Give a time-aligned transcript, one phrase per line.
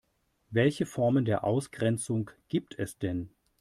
[0.49, 3.29] Welche Formen der Ausgrenzung gibt es denn?